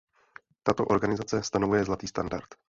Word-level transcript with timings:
Tato 0.63 0.85
organizace 0.89 1.43
stanovuje 1.43 1.83
zlatý 1.85 2.07
standard. 2.07 2.55